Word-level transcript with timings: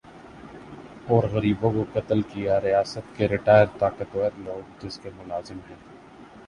اور 1.07 1.23
غریبوں 1.23 1.71
کو 1.73 1.83
قتل 1.93 2.21
کیا 2.21 2.59
ریاست 2.61 3.15
کے 3.17 3.27
ریٹائر 3.27 3.65
طاقتور 3.79 4.29
لوگ 4.37 4.83
جس 4.83 4.99
کے 5.03 5.09
ملازم 5.17 5.59
ھیں 5.69 5.75